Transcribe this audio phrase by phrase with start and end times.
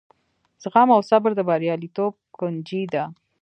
[0.63, 3.03] زغم او صبر د بریالیتوب کونجۍ ده.